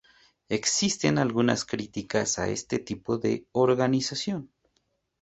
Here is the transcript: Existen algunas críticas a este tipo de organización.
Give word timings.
Existen 0.49 1.19
algunas 1.19 1.63
críticas 1.63 2.39
a 2.39 2.49
este 2.49 2.79
tipo 2.79 3.19
de 3.19 3.45
organización. 3.51 4.49